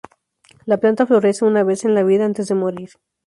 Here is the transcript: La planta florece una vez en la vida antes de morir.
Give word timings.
La 0.65 0.77
planta 0.79 1.05
florece 1.05 1.45
una 1.45 1.63
vez 1.63 1.85
en 1.85 1.93
la 1.93 2.01
vida 2.01 2.25
antes 2.25 2.47
de 2.47 2.55
morir. 2.55 2.89